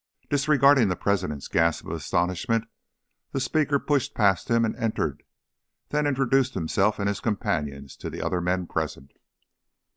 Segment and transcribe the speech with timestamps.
[0.31, 2.65] Disregarding the president's gasp of astonishment,
[3.33, 5.21] the speaker pushed past him and entered,
[5.89, 9.11] then introduced himself and his companions to the other men present.